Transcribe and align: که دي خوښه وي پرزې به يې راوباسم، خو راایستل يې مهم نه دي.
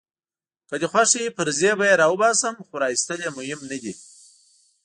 که 0.69 0.75
دي 0.81 0.87
خوښه 0.91 1.17
وي 1.21 1.29
پرزې 1.37 1.71
به 1.79 1.85
يې 1.89 1.99
راوباسم، 2.01 2.55
خو 2.65 2.73
راایستل 2.83 3.19
يې 3.25 3.31
مهم 3.37 3.59
نه 3.71 3.77
دي. 3.83 3.93